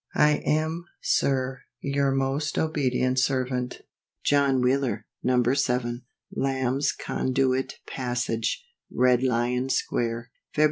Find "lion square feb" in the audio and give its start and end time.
9.21-10.59